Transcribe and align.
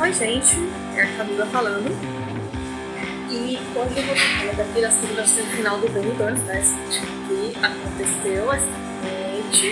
Oi, 0.00 0.12
gente, 0.12 0.56
é 0.96 1.02
a 1.02 1.16
Camila 1.16 1.46
falando. 1.46 1.88
E 3.30 3.56
hoje 3.56 3.96
eu 3.96 4.06
vou 4.06 4.16
falar 4.16 4.52
da 4.56 4.90
segunda 4.90 5.24
semifinal 5.24 5.78
do 5.78 5.88
Benny 5.88 6.10
Burns 6.14 6.40
Test, 6.42 6.74
que 7.28 7.56
aconteceu 7.62 8.46
noite. 8.46 9.66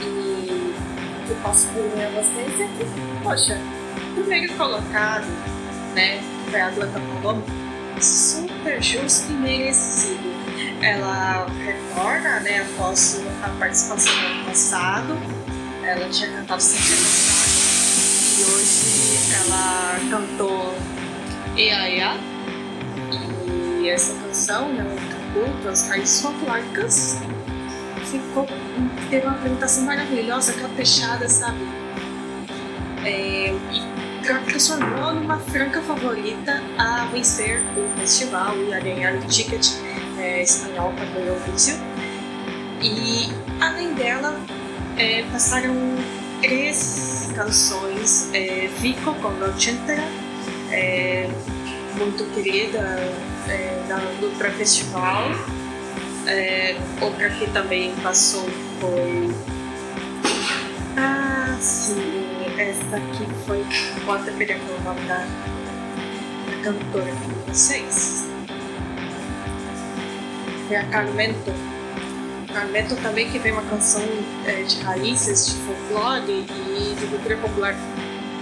E 0.00 0.74
o 1.22 1.28
que 1.28 1.34
posso 1.42 1.66
dizer 1.68 2.06
a 2.06 2.10
vocês 2.10 2.60
é 2.60 2.68
que, 2.78 3.22
poxa, 3.22 3.60
primeiro 4.14 4.54
colocado, 4.54 5.26
né, 5.94 6.22
foi 6.50 6.58
a 6.58 6.68
Atlanta 6.68 6.98
Colombo, 6.98 7.44
super 8.00 8.82
justo 8.82 9.30
e 9.30 9.34
merecido. 9.34 10.32
Ela 10.80 11.46
retorna, 11.62 12.40
né, 12.40 12.66
após 12.72 13.20
a 13.42 13.48
participação 13.50 14.14
do 14.14 14.26
ano 14.26 14.44
passado. 14.46 15.18
Ela 15.84 16.08
tinha 16.08 16.30
cantado 16.30 16.62
sempre 16.62 17.37
e 18.38 18.44
hoje 18.44 19.34
ela 19.34 19.98
cantou 20.10 20.72
Ea 21.56 22.16
e 23.80 23.88
essa 23.88 24.14
canção, 24.14 24.72
né, 24.72 24.84
tributo 25.08 25.68
às 25.68 25.88
raízes 25.88 26.20
folclóricas, 26.22 27.18
ficou, 28.04 28.46
teve 29.10 29.26
uma 29.26 29.34
apresentação 29.34 29.84
maravilhosa, 29.84 30.52
caprichada, 30.52 31.28
sabe? 31.28 31.58
É, 33.04 33.52
e 33.72 33.82
transformou 34.22 35.14
numa 35.14 35.38
franca 35.38 35.82
favorita 35.82 36.62
a 36.78 37.06
vencer 37.06 37.60
o 37.76 37.98
festival 37.98 38.56
e 38.56 38.74
a 38.74 38.78
ganhar 38.78 39.14
o 39.14 39.20
ticket 39.26 39.66
é, 40.18 40.42
espanhol 40.42 40.92
para 40.92 41.20
o 41.20 41.24
Eurovision. 41.24 41.78
E 42.82 43.32
além 43.60 43.94
dela, 43.94 44.38
é, 44.96 45.24
passaram 45.32 45.74
três 46.40 47.30
canções. 47.34 48.30
É, 48.32 48.68
com 49.14 49.28
Ochentera, 49.44 50.02
é, 50.70 51.28
muito 51.96 52.24
querida 52.34 52.78
é, 53.48 53.84
da, 53.88 53.96
do 53.96 54.36
pré-festival. 54.38 55.30
É, 56.26 56.76
outra 57.00 57.30
que 57.30 57.50
também 57.50 57.94
passou 58.02 58.48
foi. 58.80 59.34
Ah, 60.96 61.56
sim, 61.60 62.22
essa 62.58 62.96
aqui 62.96 63.26
foi. 63.46 63.64
Até 64.12 64.30
pegar 64.32 64.56
o 64.56 65.06
da, 65.06 65.26
cantora 66.62 67.12
de 67.12 67.50
vocês. 67.50 68.26
Foi 70.66 70.76
a 70.76 70.84
Carmento. 70.86 71.77
Carmento 72.58 72.96
também 72.96 73.30
que 73.30 73.38
tem 73.38 73.52
uma 73.52 73.62
canção 73.62 74.02
é, 74.44 74.64
de 74.64 74.80
raízes, 74.80 75.46
de 75.46 75.54
folclore 75.58 76.44
e 76.76 76.96
de 76.98 77.06
cultura 77.06 77.36
popular 77.36 77.76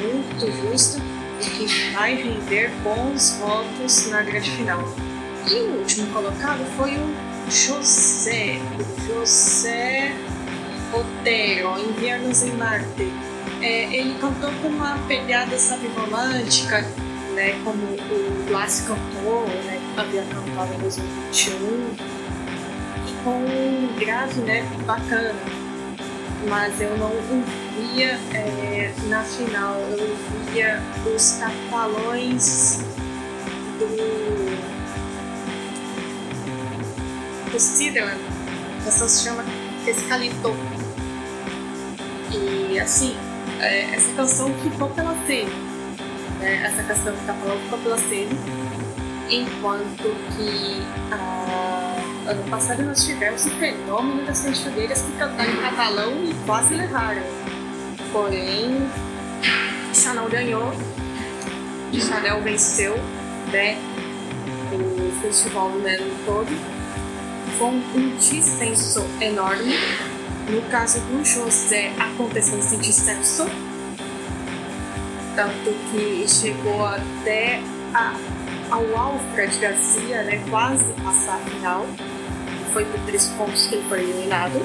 muito 0.00 0.50
justa 0.50 0.98
e 1.38 1.44
que 1.44 1.92
vai 1.92 2.14
render 2.14 2.70
bons 2.82 3.36
votos 3.38 4.08
na 4.08 4.22
grande 4.22 4.50
final. 4.52 4.82
E 5.46 5.56
o 5.56 5.80
último 5.80 6.06
colocado 6.10 6.64
foi 6.78 6.96
o 6.96 7.50
José, 7.50 8.58
o 8.78 9.20
José 9.20 10.10
Otero, 10.94 11.78
Invernos 11.78 12.42
em 12.44 12.52
Marte. 12.52 13.12
É, 13.60 13.94
ele 13.94 14.18
cantou 14.18 14.50
com 14.62 14.68
uma 14.68 14.96
pegada, 15.06 15.58
sabe, 15.58 15.86
romântica, 15.88 16.80
né, 17.34 17.60
como 17.62 17.82
o 17.82 18.44
Blas 18.48 18.86
cantou, 18.86 19.46
né, 19.66 19.78
havia 19.98 20.22
cantado 20.22 20.72
em 20.72 20.78
2021, 20.78 22.17
e 22.17 22.17
com 23.24 23.30
um 23.30 23.94
grave, 23.98 24.40
né, 24.42 24.62
bacana. 24.86 25.34
Mas 26.48 26.80
eu 26.80 26.96
não 26.98 27.10
via 27.78 28.18
é, 28.34 28.92
na 29.08 29.22
final, 29.22 29.74
eu 29.80 30.16
via 30.52 30.80
os 31.14 31.38
catalões 31.38 32.78
do, 33.78 33.86
do 37.50 37.58
Siderland, 37.58 38.20
a 38.80 38.84
canção 38.84 39.08
se 39.08 39.24
chama 39.24 39.44
Escalito. 39.86 40.54
E 42.30 42.78
assim, 42.78 43.16
é, 43.60 43.94
essa 43.94 44.12
canção 44.14 44.52
ficou 44.62 44.88
pela 44.90 45.14
cena, 45.26 45.50
né? 46.40 46.62
essa 46.64 46.82
canção 46.82 47.12
do 47.12 47.26
catalão 47.26 47.58
ficou 47.58 47.78
pela 47.78 47.98
cena, 47.98 48.30
enquanto 49.30 50.14
que 50.36 50.82
ah, 51.10 51.57
ano 52.28 52.42
passado 52.50 52.82
nós 52.82 53.06
tivemos 53.06 53.46
o 53.46 53.50
fenômeno 53.50 54.26
das 54.26 54.44
enxadeiras 54.44 55.00
que 55.00 55.12
cantaram 55.12 55.50
em 55.50 55.56
catalão 55.56 56.24
e 56.24 56.34
quase 56.44 56.74
levaram. 56.74 57.22
Porém, 58.12 58.76
Chanel 59.94 60.28
ganhou, 60.28 60.72
Chanel 61.94 62.42
venceu 62.42 62.96
né, 63.50 63.78
o 64.72 65.20
festival 65.22 65.70
no 65.70 65.86
ano 65.86 66.24
todo 66.26 66.78
com 67.58 67.70
um 67.70 68.16
dissenso 68.16 69.04
enorme. 69.20 69.74
No 70.50 70.62
caso 70.70 71.00
do 71.00 71.24
José, 71.24 71.92
aconteceu 71.98 72.58
esse 72.58 72.76
dissenso, 72.76 73.46
tanto 75.34 75.74
que 75.90 76.26
chegou 76.26 76.86
até 76.86 77.60
a, 77.92 78.14
ao 78.70 78.96
Alfred 78.96 79.58
Garcia, 79.58 80.22
né, 80.22 80.42
quase 80.50 80.84
passar 81.02 81.36
a 81.36 81.38
final. 81.38 81.86
Foi 82.72 82.84
por 82.84 83.00
três 83.00 83.26
pontos 83.28 83.66
que 83.66 83.76
ele 83.76 83.88
foi 83.88 84.00
eliminado. 84.00 84.60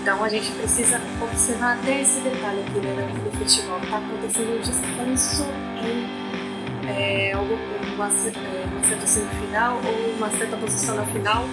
Então 0.00 0.22
a 0.22 0.28
gente 0.28 0.50
precisa 0.52 1.00
observar 1.22 1.78
até 1.78 2.02
esse 2.02 2.20
detalhe 2.20 2.60
aqui 2.60 2.80
né, 2.80 3.12
no 3.24 3.38
festival. 3.38 3.78
Está 3.82 3.98
acontecendo 3.98 4.56
um 4.56 4.60
dissenso 4.60 5.44
em 5.82 6.24
é, 6.88 7.32
uma, 7.36 7.94
uma 7.94 8.10
certa 8.10 9.06
semifinal 9.06 9.80
ou 9.84 10.14
uma 10.16 10.30
certa 10.30 10.56
posição 10.56 10.96
na 10.96 11.06
final 11.06 11.44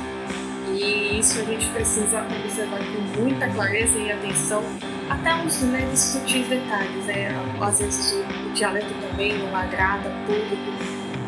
e 0.74 1.20
isso 1.20 1.40
a 1.40 1.44
gente 1.44 1.68
precisa 1.70 2.22
observar 2.22 2.80
com 2.80 3.22
muita 3.22 3.48
clareza 3.50 3.98
e 3.98 4.12
atenção, 4.12 4.64
até 5.10 5.34
uns 5.36 5.62
leves 5.64 6.00
sutis 6.00 6.48
detalhes. 6.48 7.06
Né? 7.06 7.30
Às 7.60 7.80
vezes 7.80 8.14
o, 8.14 8.48
o 8.48 8.54
dialeto 8.54 8.94
também 9.02 9.38
não 9.38 9.56
agrada 9.56 10.10
público, 10.26 10.72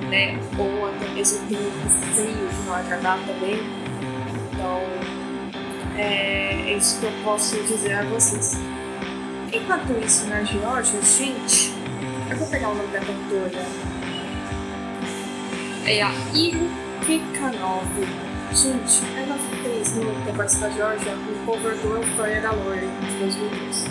né? 0.09 0.40
ou 0.57 0.88
até 0.88 1.07
mesmo 1.09 1.45
tem 1.47 1.57
um 1.57 1.84
receio 1.84 2.50
de 2.50 2.66
não 2.66 2.73
agradar 2.73 3.19
também. 3.25 3.83
Então, 4.63 4.79
é, 5.97 6.72
é 6.72 6.78
isso 6.78 7.01
que 7.01 7.06
eu 7.06 7.12
posso 7.22 7.62
dizer 7.63 7.96
a 7.96 8.03
vocês. 8.03 8.57
Enquanto 9.51 9.91
isso, 10.06 10.25
na 10.28 10.41
Geórgia, 10.41 11.01
gente, 11.01 11.74
eu 12.29 12.38
vou 12.38 12.47
pegar 12.47 12.69
o 12.69 12.75
nome 12.75 12.88
da 12.88 13.00
cantora. 13.00 13.66
É 15.85 16.02
a 16.02 16.12
Iru 16.34 16.69
Kikanov. 17.06 17.90
Gente, 18.53 19.02
ela 19.18 19.38
fez 19.62 19.96
no 19.97 20.34
Voice 20.34 20.57
da 20.59 20.69
Georgia 20.69 21.12
um 21.12 21.46
cover 21.46 21.75
do 21.79 21.97
Euphoria 21.97 22.40
da 22.40 22.52
Lorde 22.52 22.88
de 22.88 23.19
2012. 23.19 23.85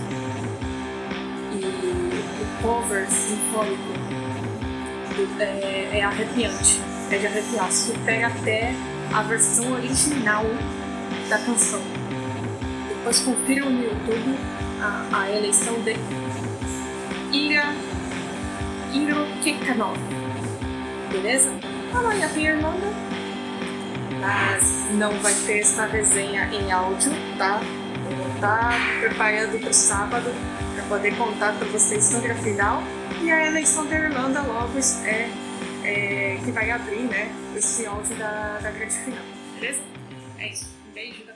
E 1.53 1.67
o 1.67 2.63
cover 2.63 3.07
sinfônico 3.11 3.93
é, 5.39 5.99
é 5.99 6.03
arrepiante, 6.03 6.81
é 7.11 7.19
de 7.19 7.27
arrepiar, 7.27 7.71
supera 7.71 8.29
até 8.29 8.75
a 9.13 9.23
versão 9.23 9.73
original 9.73 10.45
da 11.29 11.39
canção. 11.39 11.81
Depois 12.89 13.21
confiram 13.21 13.71
no 13.71 13.83
YouTube 13.83 14.39
a, 14.81 15.21
a 15.23 15.31
eleição 15.31 15.75
de 15.83 15.97
Ira 17.37 17.75
Iro 18.93 19.27
Kekanov. 19.43 19.97
Beleza? 21.11 21.51
Fala 21.93 22.13
aí, 22.13 22.23
a 22.23 22.29
minha 22.29 22.51
irmã 22.51 22.75
mas 24.23 24.87
não 24.93 25.11
vai 25.19 25.35
ter 25.47 25.59
essa 25.59 25.85
resenha 25.85 26.49
em 26.53 26.71
áudio, 26.71 27.11
tá? 27.37 27.61
Vou 28.05 28.35
estar 28.35 28.73
preparando 29.01 29.59
para 29.59 29.71
o 29.71 29.75
sábado 29.75 30.31
para 30.75 30.85
poder 30.85 31.17
contar 31.17 31.53
para 31.55 31.67
vocês 31.69 32.05
sobre 32.05 32.31
a 32.31 32.35
final 32.37 32.83
e 33.21 33.31
a 33.33 33.47
eleição 33.49 33.85
da 33.87 33.97
Irlanda 33.97 34.43
logo 34.43 34.79
é, 35.05 35.29
é 35.85 36.39
que 36.45 36.51
vai 36.51 36.71
abrir, 36.71 37.03
né? 37.03 37.31
Esse 37.57 37.87
áudio 37.87 38.15
da, 38.17 38.59
da 38.59 38.71
grande 38.71 38.95
final, 38.95 39.25
beleza? 39.55 39.81
É 40.39 40.49
isso. 40.49 40.69
Um 40.89 40.93
beijo. 40.93 41.32